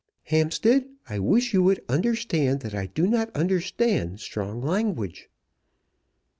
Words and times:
"Hampstead, 0.23 0.85
I 1.07 1.19
wish 1.19 1.53
you 1.53 1.61
would 1.61 1.85
understand 1.87 2.61
that 2.61 2.73
I 2.73 2.87
do 2.87 3.05
not 3.05 3.29
understand 3.35 4.19
strong 4.19 4.59
language." 4.59 5.29